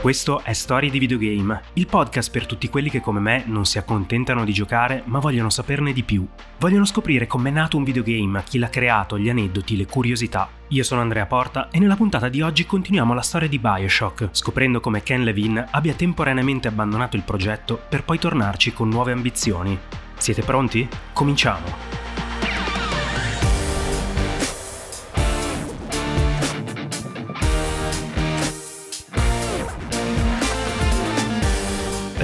[0.00, 3.78] Questo è Storie di Videogame, il podcast per tutti quelli che come me non si
[3.78, 6.24] accontentano di giocare ma vogliono saperne di più.
[6.60, 10.48] Vogliono scoprire com'è nato un videogame, chi l'ha creato, gli aneddoti, le curiosità.
[10.68, 14.78] Io sono Andrea Porta e nella puntata di oggi continuiamo la storia di Bioshock, scoprendo
[14.78, 19.76] come Ken Levine abbia temporaneamente abbandonato il progetto per poi tornarci con nuove ambizioni.
[20.16, 20.88] Siete pronti?
[21.12, 22.07] Cominciamo!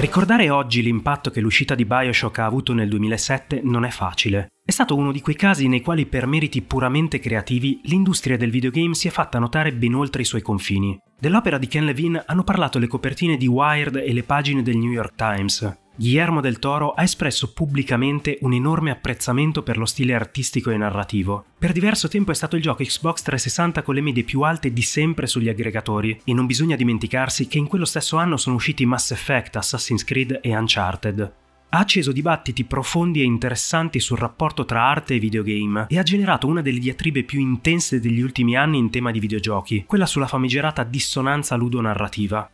[0.05, 4.49] Ricordare oggi l'impatto che l'uscita di Bioshock ha avuto nel 2007 non è facile.
[4.63, 8.93] È stato uno di quei casi nei quali per meriti puramente creativi l'industria del videogame
[8.93, 10.95] si è fatta notare ben oltre i suoi confini.
[11.19, 14.91] Dell'opera di Ken Levine hanno parlato le copertine di Wired e le pagine del New
[14.91, 15.84] York Times.
[15.97, 21.45] Guillermo del Toro ha espresso pubblicamente un enorme apprezzamento per lo stile artistico e narrativo.
[21.57, 24.81] Per diverso tempo è stato il gioco Xbox 360 con le medie più alte di
[24.81, 29.11] sempre sugli aggregatori, e non bisogna dimenticarsi che in quello stesso anno sono usciti Mass
[29.11, 31.33] Effect, Assassin's Creed e Uncharted.
[31.69, 36.47] Ha acceso dibattiti profondi e interessanti sul rapporto tra arte e videogame e ha generato
[36.47, 40.83] una delle diatribe più intense degli ultimi anni in tema di videogiochi, quella sulla famigerata
[40.83, 42.49] dissonanza ludonarrativa.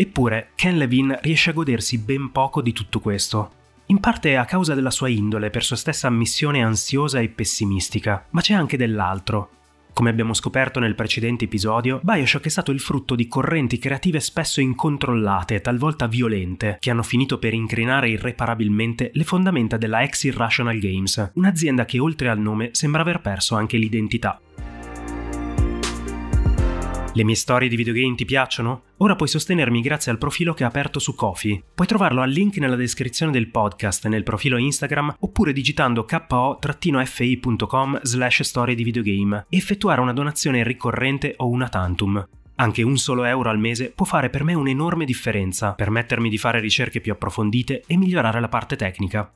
[0.00, 3.50] Eppure Ken Levine riesce a godersi ben poco di tutto questo.
[3.88, 8.40] In parte a causa della sua indole, per sua stessa ammissione ansiosa e pessimistica, ma
[8.40, 9.50] c'è anche dell'altro.
[9.92, 14.62] Come abbiamo scoperto nel precedente episodio, Bioshock è stato il frutto di correnti creative spesso
[14.62, 21.32] incontrollate, talvolta violente, che hanno finito per incrinare irreparabilmente le fondamenta della ex Irrational Games,
[21.34, 24.40] un'azienda che oltre al nome sembra aver perso anche l'identità.
[27.12, 28.82] Le mie storie di videogame ti piacciono?
[28.98, 31.60] Ora puoi sostenermi grazie al profilo che ho aperto su Kofi.
[31.74, 38.42] Puoi trovarlo al link nella descrizione del podcast nel profilo Instagram oppure digitando ko-fi.com slash
[38.42, 42.24] storie di videogame e effettuare una donazione ricorrente o una tantum.
[42.54, 46.60] Anche un solo euro al mese può fare per me un'enorme differenza, permettermi di fare
[46.60, 49.32] ricerche più approfondite e migliorare la parte tecnica.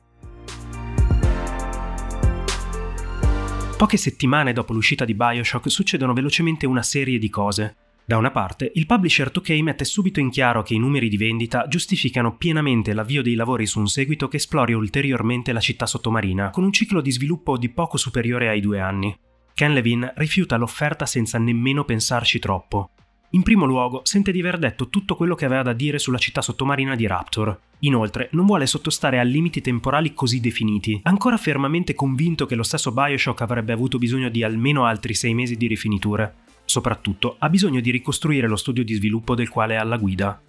[3.77, 7.75] Poche settimane dopo l'uscita di Bioshock succedono velocemente una serie di cose.
[8.05, 11.67] Da una parte, il publisher 2K mette subito in chiaro che i numeri di vendita
[11.67, 16.63] giustificano pienamente l'avvio dei lavori su un seguito che esplori ulteriormente la città sottomarina, con
[16.63, 19.13] un ciclo di sviluppo di poco superiore ai due anni.
[19.53, 22.91] Ken Levine rifiuta l'offerta senza nemmeno pensarci troppo.
[23.35, 26.41] In primo luogo, sente di aver detto tutto quello che aveva da dire sulla città
[26.41, 27.59] sottomarina di Raptor.
[27.79, 32.93] Inoltre, non vuole sottostare a limiti temporali così definiti, ancora fermamente convinto che lo stesso
[32.93, 36.33] Bioshock avrebbe avuto bisogno di almeno altri sei mesi di rifiniture.
[36.63, 40.41] Soprattutto, ha bisogno di ricostruire lo studio di sviluppo del quale è alla guida.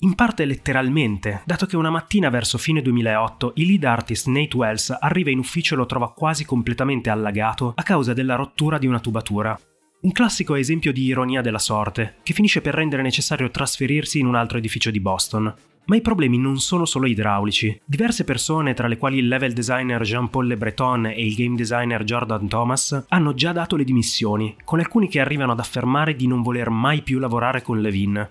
[0.00, 4.94] In parte letteralmente, dato che una mattina verso fine 2008 il lead artist Nate Wells
[5.00, 9.00] arriva in ufficio e lo trova quasi completamente allagato a causa della rottura di una
[9.00, 9.58] tubatura.
[10.04, 14.34] Un classico esempio di ironia della sorte, che finisce per rendere necessario trasferirsi in un
[14.34, 15.54] altro edificio di Boston.
[15.86, 17.80] Ma i problemi non sono solo idraulici.
[17.82, 22.04] Diverse persone, tra le quali il level designer Jean-Paul Le Breton e il game designer
[22.04, 26.42] Jordan Thomas, hanno già dato le dimissioni, con alcuni che arrivano ad affermare di non
[26.42, 28.28] voler mai più lavorare con Levin.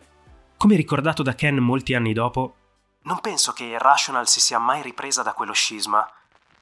[0.56, 2.56] Come ricordato da Ken molti anni dopo,
[3.06, 6.08] non penso che Irrational si sia mai ripresa da quello scisma.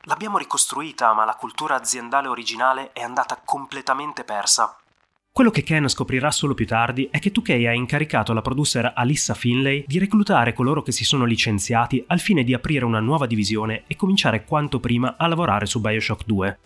[0.04, 4.78] L'abbiamo ricostruita, ma la cultura aziendale originale è andata completamente persa.
[5.34, 9.34] Quello che Ken scoprirà solo più tardi è che 2K ha incaricato la producer Alissa
[9.34, 13.84] Finlay di reclutare coloro che si sono licenziati al fine di aprire una nuova divisione
[13.88, 16.60] e cominciare quanto prima a lavorare su Bioshock 2.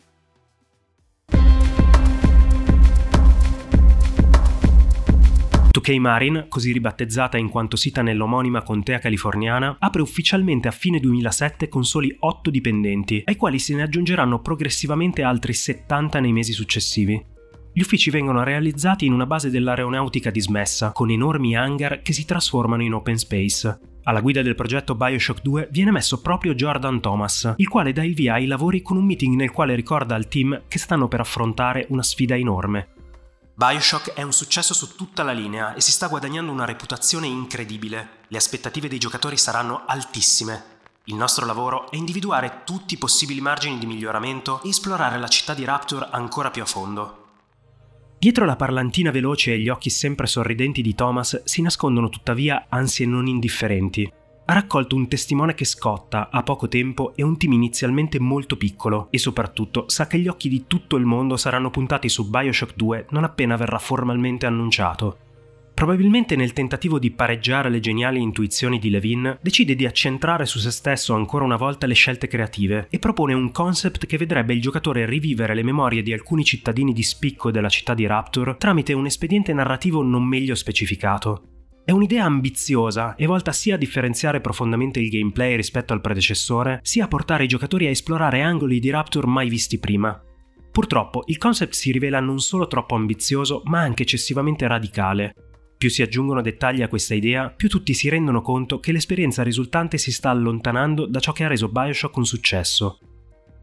[5.85, 11.67] k Marin, così ribattezzata in quanto sita nell'omonima contea californiana, apre ufficialmente a fine 2007
[11.67, 17.33] con soli 8 dipendenti, ai quali se ne aggiungeranno progressivamente altri 70 nei mesi successivi.
[17.77, 22.83] Gli uffici vengono realizzati in una base dell'aeronautica dismessa, con enormi hangar che si trasformano
[22.83, 23.79] in open space.
[24.03, 28.13] Alla guida del progetto Bioshock 2 viene messo proprio Jordan Thomas, il quale dà il
[28.13, 31.85] via ai lavori con un meeting nel quale ricorda al team che stanno per affrontare
[31.89, 32.87] una sfida enorme.
[33.55, 38.07] Bioshock è un successo su tutta la linea e si sta guadagnando una reputazione incredibile.
[38.29, 40.63] Le aspettative dei giocatori saranno altissime.
[41.07, 45.53] Il nostro lavoro è individuare tutti i possibili margini di miglioramento e esplorare la città
[45.53, 47.23] di Rapture ancora più a fondo.
[48.17, 53.05] Dietro la parlantina veloce e gli occhi sempre sorridenti di Thomas si nascondono tuttavia ansie
[53.05, 54.11] non indifferenti.
[54.47, 59.07] Ha raccolto un testimone che scotta, ha poco tempo e un team inizialmente molto piccolo
[59.09, 63.07] e soprattutto sa che gli occhi di tutto il mondo saranno puntati su Bioshock 2
[63.09, 65.17] non appena verrà formalmente annunciato.
[65.75, 70.71] Probabilmente nel tentativo di pareggiare le geniali intuizioni di Levin, decide di accentrare su se
[70.71, 75.05] stesso ancora una volta le scelte creative e propone un concept che vedrebbe il giocatore
[75.05, 79.51] rivivere le memorie di alcuni cittadini di spicco della città di Rapture tramite un espediente
[79.51, 81.49] narrativo non meglio specificato.
[81.83, 87.03] È un'idea ambiziosa e volta sia a differenziare profondamente il gameplay rispetto al predecessore, sia
[87.03, 90.17] a portare i giocatori a esplorare angoli di Rapture mai visti prima.
[90.71, 95.33] Purtroppo il concept si rivela non solo troppo ambizioso, ma anche eccessivamente radicale,
[95.85, 99.99] più si aggiungono dettagli a questa idea, più tutti si rendono conto che l'esperienza risultante
[99.99, 102.97] si sta allontanando da ciò che ha reso Bioshock un successo.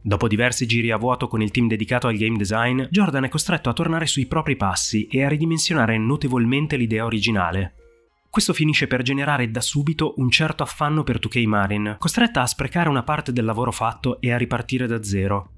[0.00, 3.70] Dopo diversi giri a vuoto con il team dedicato al game design, Jordan è costretto
[3.70, 7.74] a tornare sui propri passi e a ridimensionare notevolmente l'idea originale.
[8.30, 12.88] Questo finisce per generare da subito un certo affanno per 2K Marin, costretta a sprecare
[12.88, 15.54] una parte del lavoro fatto e a ripartire da zero.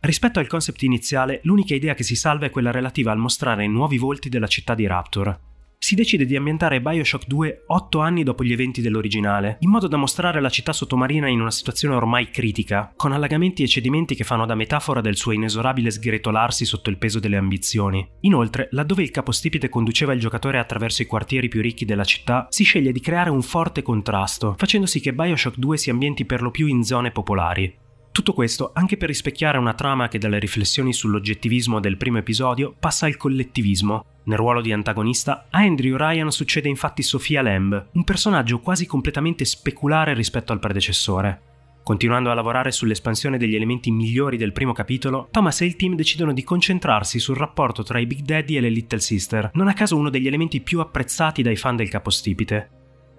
[0.00, 3.96] Rispetto al concept iniziale, l'unica idea che si salva è quella relativa al mostrare nuovi
[3.96, 5.54] volti della città di Rapture
[5.86, 9.96] si decide di ambientare Bioshock 2 otto anni dopo gli eventi dell'originale, in modo da
[9.96, 14.46] mostrare la città sottomarina in una situazione ormai critica, con allagamenti e cedimenti che fanno
[14.46, 18.04] da metafora del suo inesorabile sgretolarsi sotto il peso delle ambizioni.
[18.22, 22.64] Inoltre, laddove il capostipite conduceva il giocatore attraverso i quartieri più ricchi della città, si
[22.64, 26.50] sceglie di creare un forte contrasto, facendo sì che Bioshock 2 si ambienti per lo
[26.50, 27.72] più in zone popolari.
[28.10, 33.06] Tutto questo anche per rispecchiare una trama che dalle riflessioni sull'oggettivismo del primo episodio passa
[33.06, 34.04] al collettivismo.
[34.26, 39.44] Nel ruolo di antagonista, a Andrew Ryan succede infatti Sofia Lamb, un personaggio quasi completamente
[39.44, 41.42] speculare rispetto al predecessore.
[41.84, 46.32] Continuando a lavorare sull'espansione degli elementi migliori del primo capitolo, Thomas e il team decidono
[46.32, 49.96] di concentrarsi sul rapporto tra i Big Daddy e le Little Sister, non a caso
[49.96, 52.70] uno degli elementi più apprezzati dai fan del capostipite.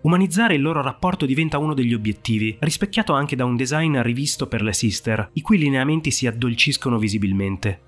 [0.01, 4.61] Umanizzare il loro rapporto diventa uno degli obiettivi, rispecchiato anche da un design rivisto per
[4.61, 7.86] le sister, i cui lineamenti si addolciscono visibilmente.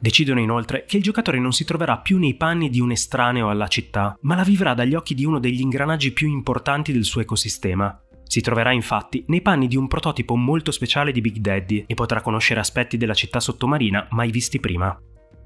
[0.00, 3.68] Decidono inoltre che il giocatore non si troverà più nei panni di un estraneo alla
[3.68, 8.00] città, ma la vivrà dagli occhi di uno degli ingranaggi più importanti del suo ecosistema.
[8.24, 12.22] Si troverà infatti nei panni di un prototipo molto speciale di Big Daddy e potrà
[12.22, 14.98] conoscere aspetti della città sottomarina mai visti prima.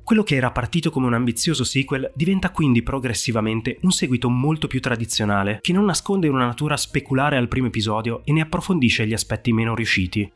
[0.04, 4.78] Quello che era partito come un ambizioso sequel diventa quindi progressivamente un seguito molto più
[4.78, 9.50] tradizionale, che non nasconde una natura speculare al primo episodio e ne approfondisce gli aspetti
[9.52, 10.30] meno riusciti.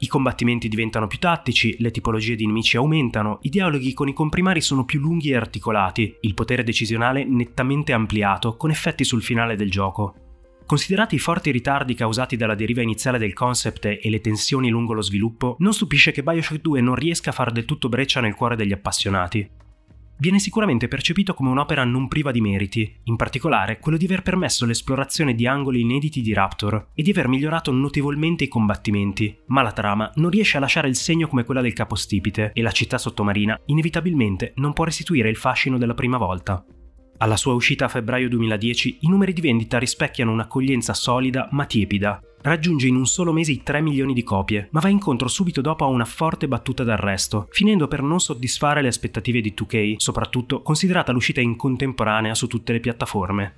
[0.00, 4.60] I combattimenti diventano più tattici, le tipologie di nemici aumentano, i dialoghi con i comprimari
[4.60, 9.70] sono più lunghi e articolati, il potere decisionale nettamente ampliato, con effetti sul finale del
[9.70, 10.14] gioco.
[10.64, 15.02] Considerati i forti ritardi causati dalla deriva iniziale del concept e le tensioni lungo lo
[15.02, 18.54] sviluppo, non stupisce che Bioshock 2 non riesca a far del tutto breccia nel cuore
[18.54, 19.50] degli appassionati.
[20.20, 24.66] Viene sicuramente percepito come un'opera non priva di meriti, in particolare quello di aver permesso
[24.66, 29.70] l'esplorazione di angoli inediti di Raptor e di aver migliorato notevolmente i combattimenti, ma la
[29.70, 33.60] trama non riesce a lasciare il segno come quella del capostipite e la città sottomarina
[33.66, 36.64] inevitabilmente non può restituire il fascino della prima volta.
[37.20, 42.22] Alla sua uscita a febbraio 2010 i numeri di vendita rispecchiano un'accoglienza solida ma tiepida.
[42.42, 45.84] Raggiunge in un solo mese i 3 milioni di copie, ma va incontro subito dopo
[45.84, 51.10] a una forte battuta d'arresto, finendo per non soddisfare le aspettative di 2K, soprattutto considerata
[51.10, 53.54] l'uscita in contemporanea su tutte le piattaforme.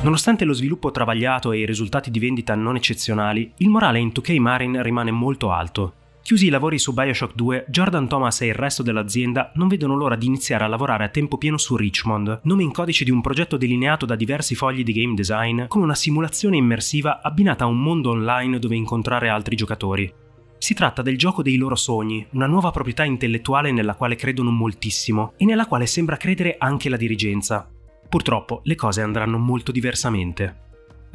[0.00, 4.38] Nonostante lo sviluppo travagliato e i risultati di vendita non eccezionali, il morale in 2K
[4.38, 5.92] Marin rimane molto alto.
[6.28, 10.14] Chiusi i lavori su Bioshock 2, Jordan Thomas e il resto dell'azienda non vedono l'ora
[10.14, 13.56] di iniziare a lavorare a tempo pieno su Richmond, nome in codice di un progetto
[13.56, 18.10] delineato da diversi fogli di game design come una simulazione immersiva abbinata a un mondo
[18.10, 20.12] online dove incontrare altri giocatori.
[20.58, 25.32] Si tratta del gioco dei loro sogni, una nuova proprietà intellettuale nella quale credono moltissimo
[25.38, 27.66] e nella quale sembra credere anche la dirigenza.
[28.06, 30.66] Purtroppo le cose andranno molto diversamente.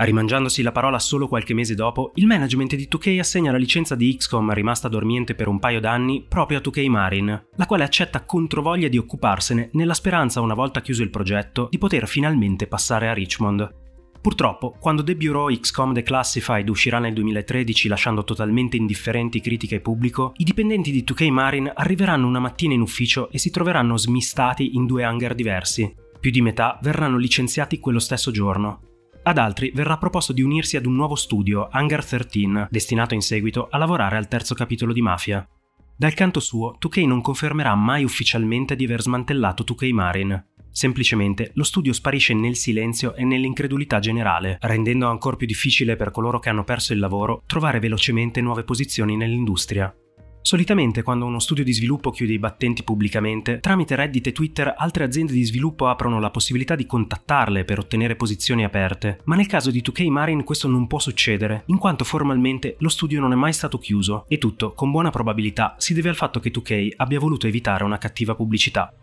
[0.03, 4.13] Rimangiandosi la parola solo qualche mese dopo, il management di 2K assegna la licenza di
[4.17, 8.89] XCOM rimasta dormiente per un paio d'anni proprio a 2K Marin, la quale accetta controvoglia
[8.89, 13.75] di occuparsene nella speranza, una volta chiuso il progetto, di poter finalmente passare a Richmond.
[14.19, 20.33] Purtroppo, quando The Bureau XCOM Declassified uscirà nel 2013 lasciando totalmente indifferenti critica e pubblico,
[20.35, 24.85] i dipendenti di 2K Marin arriveranno una mattina in ufficio e si troveranno smistati in
[24.85, 25.95] due hangar diversi.
[26.19, 28.91] Più di metà verranno licenziati quello stesso giorno,
[29.23, 33.67] ad altri verrà proposto di unirsi ad un nuovo studio, Hangar 13, destinato in seguito
[33.69, 35.47] a lavorare al terzo capitolo di Mafia.
[35.95, 40.45] Dal canto suo, 2K non confermerà mai ufficialmente di aver smantellato 2K Marin.
[40.71, 46.39] Semplicemente lo studio sparisce nel silenzio e nell'incredulità generale, rendendo ancora più difficile per coloro
[46.39, 49.95] che hanno perso il lavoro trovare velocemente nuove posizioni nell'industria.
[50.45, 55.05] Solitamente quando uno studio di sviluppo chiude i battenti pubblicamente, tramite Reddit e Twitter altre
[55.05, 59.71] aziende di sviluppo aprono la possibilità di contattarle per ottenere posizioni aperte, ma nel caso
[59.71, 63.53] di 2K Marin questo non può succedere, in quanto formalmente lo studio non è mai
[63.53, 67.47] stato chiuso e tutto, con buona probabilità, si deve al fatto che 2K abbia voluto
[67.47, 68.93] evitare una cattiva pubblicità.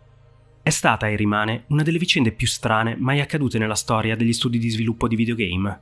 [0.61, 4.59] È stata e rimane una delle vicende più strane mai accadute nella storia degli studi
[4.59, 5.81] di sviluppo di videogame.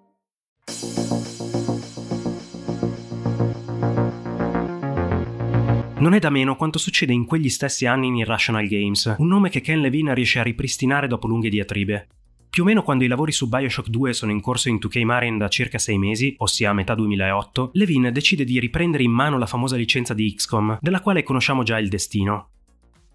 [6.01, 9.49] Non è da meno quanto succede in quegli stessi anni in Irrational Games, un nome
[9.49, 12.07] che Ken Levine riesce a ripristinare dopo lunghe diatribe.
[12.49, 15.37] Più o meno quando i lavori su Bioshock 2 sono in corso in 2K Marin
[15.37, 19.45] da circa 6 mesi, ossia a metà 2008, Levine decide di riprendere in mano la
[19.45, 22.49] famosa licenza di XCOM, della quale conosciamo già il destino.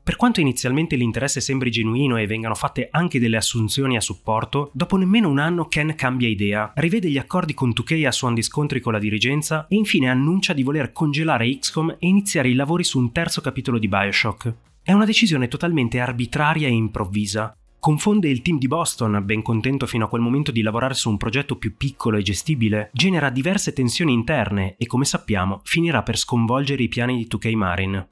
[0.06, 4.96] Per quanto inizialmente l'interesse sembri genuino e vengano fatte anche delle assunzioni a supporto, dopo
[4.96, 8.78] nemmeno un anno Ken cambia idea, rivede gli accordi con 2K a suon di scontri
[8.78, 13.00] con la dirigenza e infine annuncia di voler congelare XCOM e iniziare i lavori su
[13.00, 14.54] un terzo capitolo di Bioshock.
[14.80, 17.56] È una decisione totalmente arbitraria e improvvisa.
[17.80, 21.16] Confonde il team di Boston, ben contento fino a quel momento di lavorare su un
[21.16, 26.84] progetto più piccolo e gestibile, genera diverse tensioni interne e come sappiamo finirà per sconvolgere
[26.84, 28.06] i piani di 2K Marin.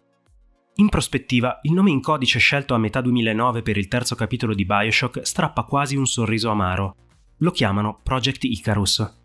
[0.76, 4.64] In prospettiva, il nome in codice scelto a metà 2009 per il terzo capitolo di
[4.64, 6.96] Bioshock strappa quasi un sorriso amaro.
[7.38, 9.18] Lo chiamano Project Icarus.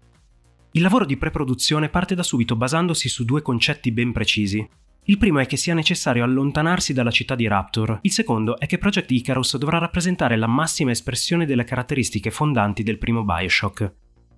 [0.74, 4.68] Il lavoro di preproduzione parte da subito basandosi su due concetti ben precisi.
[5.06, 8.78] Il primo è che sia necessario allontanarsi dalla città di Rapture, il secondo è che
[8.78, 13.94] Project Icarus dovrà rappresentare la massima espressione delle caratteristiche fondanti del primo Bioshock.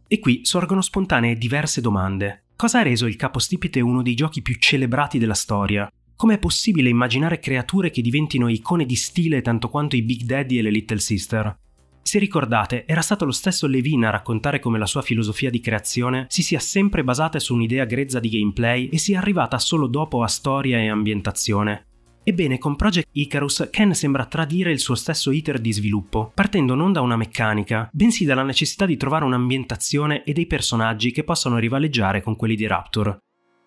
[0.07, 2.45] E qui sorgono spontanee diverse domande.
[2.55, 5.91] Cosa ha reso il capostipite uno dei giochi più celebrati della storia?
[6.21, 10.61] Com'è possibile immaginare creature che diventino icone di stile tanto quanto i Big Daddy e
[10.61, 11.57] le Little Sister?
[12.03, 16.27] Se ricordate, era stato lo stesso Levine a raccontare come la sua filosofia di creazione
[16.29, 20.27] si sia sempre basata su un'idea grezza di gameplay e sia arrivata solo dopo a
[20.27, 21.87] storia e ambientazione.
[22.23, 26.91] Ebbene, con Project Icarus, Ken sembra tradire il suo stesso iter di sviluppo, partendo non
[26.93, 32.21] da una meccanica, bensì dalla necessità di trovare un'ambientazione e dei personaggi che possano rivaleggiare
[32.21, 33.21] con quelli di Rapture.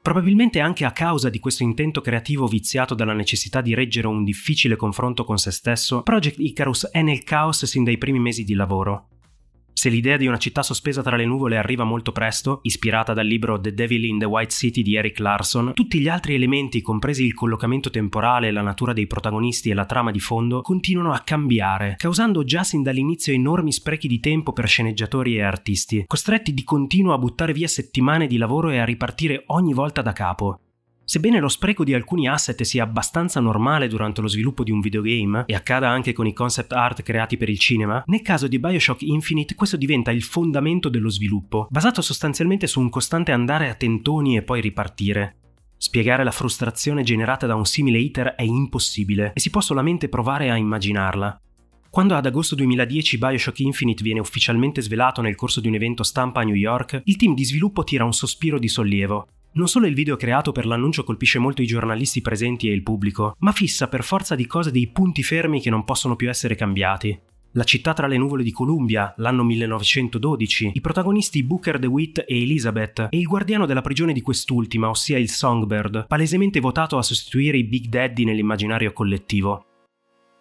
[0.04, 4.76] Probabilmente anche a causa di questo intento creativo viziato dalla necessità di reggere un difficile
[4.76, 9.13] confronto con se stesso, Project Icarus è nel caos sin dai primi mesi di lavoro.
[9.74, 13.60] Se l'idea di una città sospesa tra le nuvole arriva molto presto, ispirata dal libro
[13.60, 17.34] The Devil in the White City di Eric Larson, tutti gli altri elementi, compresi il
[17.34, 22.44] collocamento temporale, la natura dei protagonisti e la trama di fondo, continuano a cambiare, causando
[22.44, 27.18] già sin dall'inizio enormi sprechi di tempo per sceneggiatori e artisti, costretti di continuo a
[27.18, 30.60] buttare via settimane di lavoro e a ripartire ogni volta da capo.
[31.06, 35.44] Sebbene lo spreco di alcuni asset sia abbastanza normale durante lo sviluppo di un videogame,
[35.46, 39.02] e accada anche con i concept art creati per il cinema, nel caso di Bioshock
[39.02, 44.37] Infinite questo diventa il fondamento dello sviluppo, basato sostanzialmente su un costante andare a tentoni
[44.37, 45.37] e poi ripartire.
[45.76, 50.50] Spiegare la frustrazione generata da un simile iter è impossibile e si può solamente provare
[50.50, 51.38] a immaginarla.
[51.90, 56.40] Quando ad agosto 2010 Bioshock Infinite viene ufficialmente svelato nel corso di un evento stampa
[56.40, 59.28] a New York, il team di sviluppo tira un sospiro di sollievo.
[59.56, 63.37] Non solo il video creato per l'annuncio colpisce molto i giornalisti presenti e il pubblico,
[63.38, 67.16] ma fissa per forza di cose dei punti fermi che non possono più essere cambiati.
[67.52, 73.06] La città tra le nuvole di Columbia, l'anno 1912, i protagonisti Booker DeWitt e Elizabeth
[73.11, 77.62] e il guardiano della prigione di quest'ultima, ossia il Songbird, palesemente votato a sostituire i
[77.62, 79.66] Big Daddy nell'immaginario collettivo.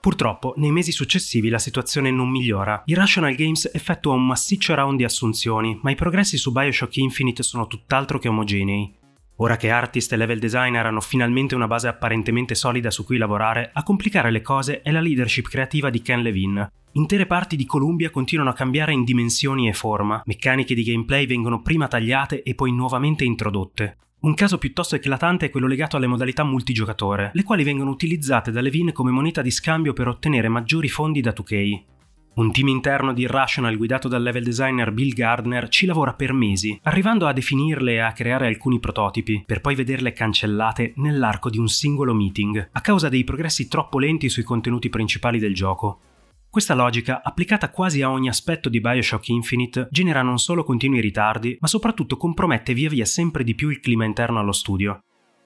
[0.01, 2.82] Purtroppo, nei mesi successivi la situazione non migliora.
[2.88, 7.67] Irrational Games effettua un massiccio round di assunzioni, ma i progressi su Bioshock Infinite sono
[7.67, 9.01] tutt'altro che omogenei.
[9.43, 13.71] Ora che artist e level designer hanno finalmente una base apparentemente solida su cui lavorare,
[13.73, 16.71] a complicare le cose è la leadership creativa di Ken Levine.
[16.93, 21.62] Intere parti di Columbia continuano a cambiare in dimensioni e forma, meccaniche di gameplay vengono
[21.62, 23.97] prima tagliate e poi nuovamente introdotte.
[24.21, 28.62] Un caso piuttosto eclatante è quello legato alle modalità multigiocatore, le quali vengono utilizzate da
[28.62, 31.92] Levine come moneta di scambio per ottenere maggiori fondi da 2K.
[32.35, 36.79] Un team interno di Irrational guidato dal level designer Bill Gardner ci lavora per mesi,
[36.81, 41.67] arrivando a definirle e a creare alcuni prototipi, per poi vederle cancellate nell'arco di un
[41.67, 45.99] singolo meeting, a causa dei progressi troppo lenti sui contenuti principali del gioco.
[46.49, 51.55] Questa logica, applicata quasi a ogni aspetto di Bioshock Infinite, genera non solo continui ritardi,
[51.59, 55.01] ma soprattutto compromette via via sempre di più il clima interno allo studio.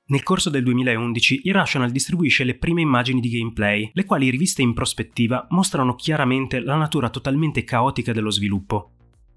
[0.10, 4.74] Nel corso del 2011 Irrational distribuisce le prime immagini di gameplay, le quali riviste in
[4.74, 8.92] prospettiva mostrano chiaramente la natura totalmente caotica dello sviluppo.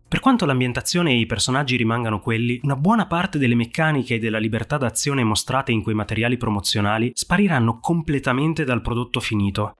[0.07, 4.39] Per quanto l'ambientazione e i personaggi rimangano quelli, una buona parte delle meccaniche e della
[4.39, 9.75] libertà d'azione mostrate in quei materiali promozionali spariranno completamente dal prodotto finito,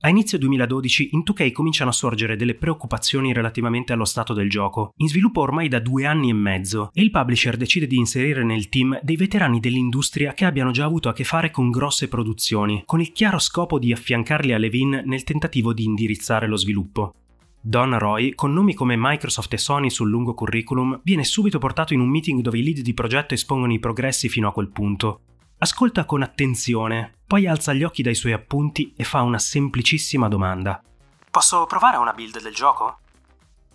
[0.00, 4.92] a inizio 2012 in 2K cominciano a sorgere delle preoccupazioni relativamente allo stato del gioco,
[4.98, 8.68] in sviluppo ormai da due anni e mezzo, e il publisher decide di inserire nel
[8.68, 13.00] team dei veterani dell'industria che abbiano già avuto a che fare con grosse produzioni, con
[13.00, 17.14] il chiaro scopo di affiancarli a Levin nel tentativo di indirizzare lo sviluppo.
[17.60, 21.98] Don Roy, con nomi come Microsoft e Sony sul lungo curriculum, viene subito portato in
[21.98, 25.20] un meeting dove i lead di progetto espongono i progressi fino a quel punto,
[25.60, 30.80] Ascolta con attenzione, poi alza gli occhi dai suoi appunti e fa una semplicissima domanda.
[31.32, 32.98] Posso provare una build del gioco?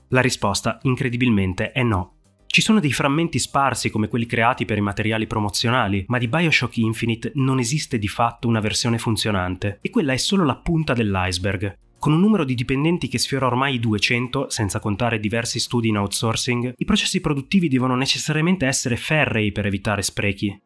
[0.08, 2.14] La risposta, incredibilmente, è no.
[2.48, 6.78] Ci sono dei frammenti sparsi come quelli creati per i materiali promozionali, ma di Bioshock
[6.78, 11.78] Infinite non esiste di fatto una versione funzionante, e quella è solo la punta dell'iceberg.
[12.00, 15.98] Con un numero di dipendenti che sfiora ormai i 200, senza contare diversi studi in
[15.98, 20.58] outsourcing, i processi produttivi devono necessariamente essere ferrei per evitare sprechi.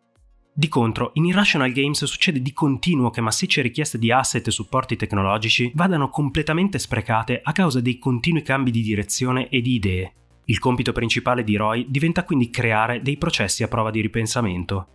[0.60, 4.96] Di contro, in Irrational Games succede di continuo che massicce richieste di asset e supporti
[4.96, 10.14] tecnologici vadano completamente sprecate a causa dei continui cambi di direzione e di idee.
[10.46, 14.88] Il compito principale di Roy diventa quindi creare dei processi a prova di ripensamento.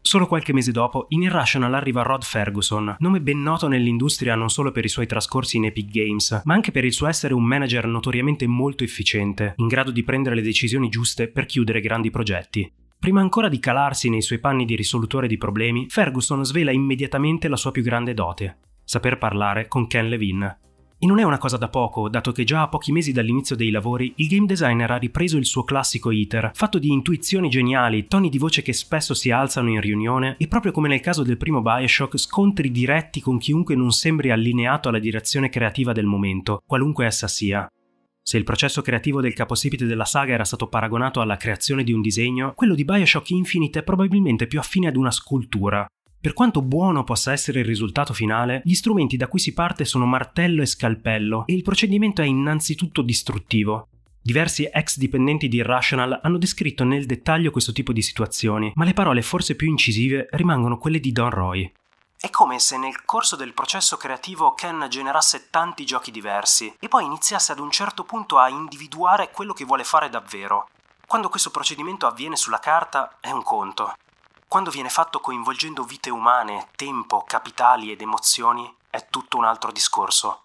[0.00, 4.72] Solo qualche mese dopo, in Irrational arriva Rod Ferguson, nome ben noto nell'industria non solo
[4.72, 7.86] per i suoi trascorsi in Epic Games, ma anche per il suo essere un manager
[7.86, 12.68] notoriamente molto efficiente, in grado di prendere le decisioni giuste per chiudere grandi progetti.
[13.02, 17.56] Prima ancora di calarsi nei suoi panni di risolutore di problemi, Ferguson svela immediatamente la
[17.56, 20.58] sua più grande dote, saper parlare con Ken Levine.
[21.00, 23.72] E non è una cosa da poco, dato che già a pochi mesi dall'inizio dei
[23.72, 28.28] lavori il game designer ha ripreso il suo classico iter, fatto di intuizioni geniali, toni
[28.28, 31.60] di voce che spesso si alzano in riunione e proprio come nel caso del primo
[31.60, 37.26] Bioshock, scontri diretti con chiunque non sembri allineato alla direzione creativa del momento, qualunque essa
[37.26, 37.68] sia.
[38.24, 42.00] Se il processo creativo del capostipite della saga era stato paragonato alla creazione di un
[42.00, 45.84] disegno, quello di Bioshock Infinite è probabilmente più affine ad una scultura.
[46.20, 50.06] Per quanto buono possa essere il risultato finale, gli strumenti da cui si parte sono
[50.06, 53.88] martello e scalpello e il procedimento è innanzitutto distruttivo.
[54.22, 58.92] Diversi ex dipendenti di Irrational hanno descritto nel dettaglio questo tipo di situazioni, ma le
[58.92, 61.72] parole forse più incisive rimangono quelle di Don Roy.
[62.24, 67.04] È come se nel corso del processo creativo Ken generasse tanti giochi diversi e poi
[67.04, 70.68] iniziasse ad un certo punto a individuare quello che vuole fare davvero.
[71.04, 73.94] Quando questo procedimento avviene sulla carta è un conto.
[74.46, 80.42] Quando viene fatto coinvolgendo vite umane, tempo, capitali ed emozioni è tutto un altro discorso.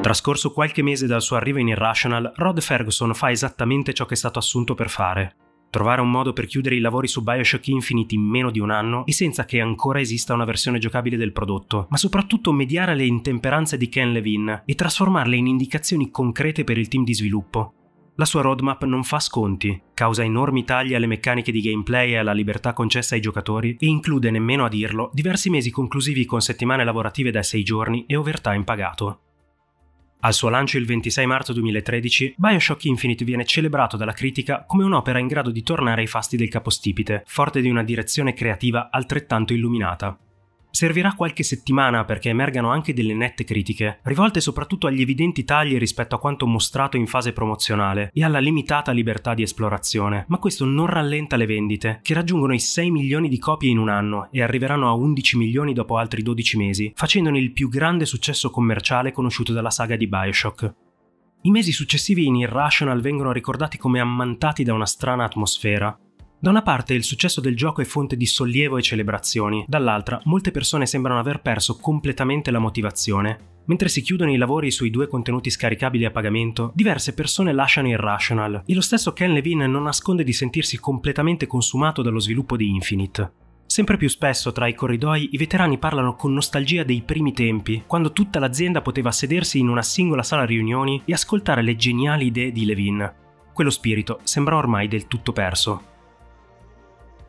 [0.00, 4.16] Trascorso qualche mese dal suo arrivo in Irrational, Rod Ferguson fa esattamente ciò che è
[4.16, 5.36] stato assunto per fare.
[5.70, 9.04] Trovare un modo per chiudere i lavori su Bioshock Infinite in meno di un anno
[9.04, 13.76] e senza che ancora esista una versione giocabile del prodotto, ma soprattutto mediare le intemperanze
[13.76, 17.74] di Ken Levine e trasformarle in indicazioni concrete per il team di sviluppo.
[18.14, 22.32] La sua roadmap non fa sconti, causa enormi tagli alle meccaniche di gameplay e alla
[22.32, 27.30] libertà concessa ai giocatori e include, nemmeno a dirlo, diversi mesi conclusivi con settimane lavorative
[27.30, 29.20] da 6 giorni e overtime pagato.
[30.20, 35.20] Al suo lancio il 26 marzo 2013, Bioshock Infinite viene celebrato dalla critica come un'opera
[35.20, 40.18] in grado di tornare ai fasti del capostipite, forte di una direzione creativa altrettanto illuminata.
[40.70, 46.14] Servirà qualche settimana perché emergano anche delle nette critiche, rivolte soprattutto agli evidenti tagli rispetto
[46.14, 50.86] a quanto mostrato in fase promozionale e alla limitata libertà di esplorazione, ma questo non
[50.86, 54.88] rallenta le vendite, che raggiungono i 6 milioni di copie in un anno e arriveranno
[54.88, 59.70] a 11 milioni dopo altri 12 mesi, facendone il più grande successo commerciale conosciuto dalla
[59.70, 60.74] saga di Bioshock.
[61.42, 65.96] I mesi successivi in Irrational vengono ricordati come ammantati da una strana atmosfera,
[66.40, 70.52] da una parte il successo del gioco è fonte di sollievo e celebrazioni, dall'altra molte
[70.52, 73.56] persone sembrano aver perso completamente la motivazione.
[73.64, 78.62] Mentre si chiudono i lavori sui due contenuti scaricabili a pagamento, diverse persone lasciano Irrational
[78.64, 83.32] e lo stesso Ken Levine non nasconde di sentirsi completamente consumato dallo sviluppo di Infinite.
[83.66, 88.12] Sempre più spesso tra i corridoi i veterani parlano con nostalgia dei primi tempi, quando
[88.12, 92.64] tutta l'azienda poteva sedersi in una singola sala riunioni e ascoltare le geniali idee di
[92.64, 93.14] Levine.
[93.52, 95.96] Quello spirito sembra ormai del tutto perso.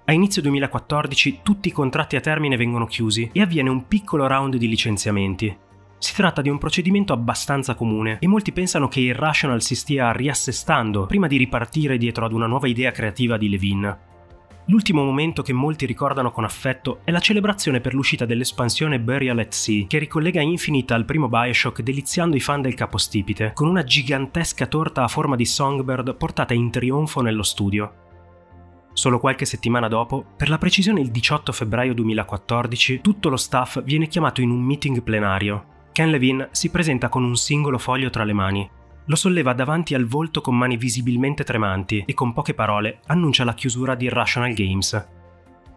[0.09, 4.55] A inizio 2014 tutti i contratti a termine vengono chiusi e avviene un piccolo round
[4.55, 5.55] di licenziamenti.
[5.99, 11.05] Si tratta di un procedimento abbastanza comune e molti pensano che Irrational si stia riassestando
[11.05, 13.97] prima di ripartire dietro ad una nuova idea creativa di Levine.
[14.65, 19.53] L'ultimo momento che molti ricordano con affetto è la celebrazione per l'uscita dell'espansione Burial at
[19.53, 24.65] Sea, che ricollega Infinite al primo Bioshock deliziando i fan del capostipite, con una gigantesca
[24.65, 28.07] torta a forma di Songbird portata in trionfo nello studio.
[28.93, 34.07] Solo qualche settimana dopo, per la precisione il 18 febbraio 2014, tutto lo staff viene
[34.07, 35.77] chiamato in un meeting plenario.
[35.91, 38.69] Ken Levine si presenta con un singolo foglio tra le mani.
[39.05, 43.53] Lo solleva davanti al volto con mani visibilmente tremanti e con poche parole annuncia la
[43.53, 45.18] chiusura di Irrational Games,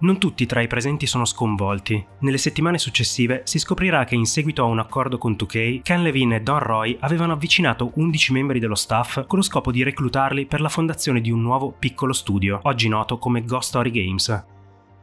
[0.02, 2.04] non tutti tra i presenti sono sconvolti.
[2.20, 6.36] Nelle settimane successive si scoprirà che in seguito a un accordo con 2K, Ken Levine
[6.36, 10.60] e Don Roy avevano avvicinato 11 membri dello staff con lo scopo di reclutarli per
[10.60, 14.44] la fondazione di un nuovo piccolo studio, oggi noto come Ghost Story Games.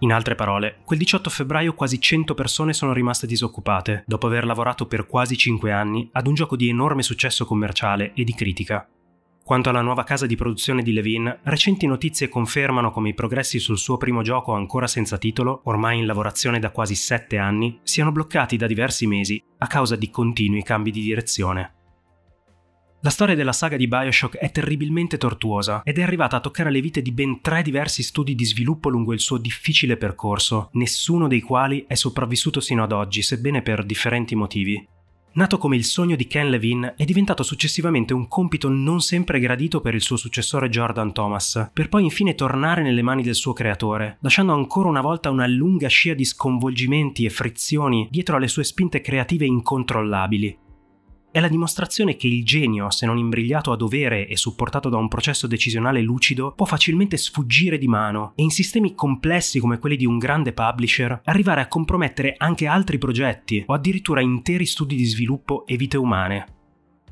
[0.01, 4.85] In altre parole, quel 18 febbraio quasi 100 persone sono rimaste disoccupate, dopo aver lavorato
[4.85, 8.87] per quasi 5 anni ad un gioco di enorme successo commerciale e di critica.
[9.49, 13.79] Quanto alla nuova casa di produzione di Levin, recenti notizie confermano come i progressi sul
[13.79, 18.57] suo primo gioco ancora senza titolo, ormai in lavorazione da quasi sette anni, siano bloccati
[18.57, 21.73] da diversi mesi a causa di continui cambi di direzione.
[23.01, 26.79] La storia della saga di Bioshock è terribilmente tortuosa ed è arrivata a toccare le
[26.79, 31.41] vite di ben tre diversi studi di sviluppo lungo il suo difficile percorso, nessuno dei
[31.41, 34.97] quali è sopravvissuto sino ad oggi, sebbene per differenti motivi.
[35.31, 39.79] Nato come il sogno di Ken Levine, è diventato successivamente un compito non sempre gradito
[39.79, 44.17] per il suo successore Jordan Thomas, per poi infine tornare nelle mani del suo creatore,
[44.21, 49.01] lasciando ancora una volta una lunga scia di sconvolgimenti e frizioni dietro alle sue spinte
[49.01, 50.57] creative incontrollabili.
[51.31, 55.07] È la dimostrazione che il genio, se non imbrigliato a dovere e supportato da un
[55.07, 60.07] processo decisionale lucido, può facilmente sfuggire di mano e in sistemi complessi come quelli di
[60.07, 65.67] un grande publisher arrivare a compromettere anche altri progetti o addirittura interi studi di sviluppo
[65.67, 66.45] e vite umane.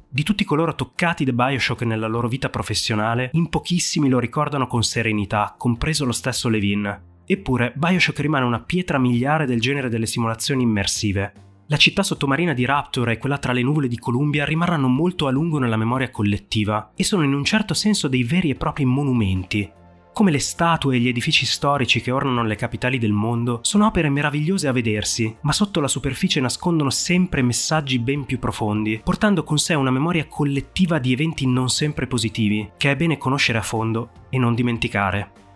[0.09, 4.81] Di tutti coloro toccati da Bioshock nella loro vita professionale, in pochissimi lo ricordano con
[4.81, 7.01] serenità, compreso lo stesso Levin.
[7.23, 11.33] Eppure Bioshock rimane una pietra miliare del genere delle simulazioni immersive,
[11.69, 15.31] la città sottomarina di Rapture e quella tra le nuvole di Columbia rimarranno molto a
[15.31, 19.69] lungo nella memoria collettiva e sono in un certo senso dei veri e propri monumenti.
[20.13, 24.09] Come le statue e gli edifici storici che ornano le capitali del mondo, sono opere
[24.09, 29.59] meravigliose a vedersi, ma sotto la superficie nascondono sempre messaggi ben più profondi, portando con
[29.59, 34.09] sé una memoria collettiva di eventi non sempre positivi, che è bene conoscere a fondo
[34.29, 35.46] e non dimenticare.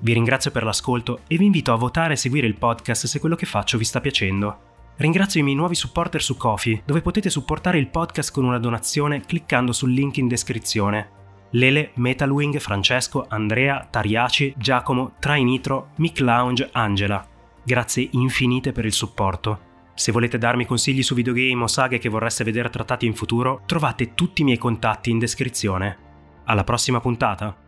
[0.00, 3.34] Vi ringrazio per l'ascolto e vi invito a votare e seguire il podcast se quello
[3.34, 4.66] che faccio vi sta piacendo.
[4.96, 9.20] Ringrazio i miei nuovi supporter su Kofi, dove potete supportare il podcast con una donazione
[9.20, 11.10] cliccando sul link in descrizione.
[11.50, 17.26] Lele, Metalwing, Francesco, Andrea, Tariaci, Giacomo, Trainitro, Mick Lounge, Angela.
[17.62, 19.66] Grazie infinite per il supporto.
[19.94, 24.14] Se volete darmi consigli su videogame o saghe che vorreste vedere trattati in futuro, trovate
[24.14, 25.96] tutti i miei contatti in descrizione.
[26.44, 27.67] Alla prossima puntata!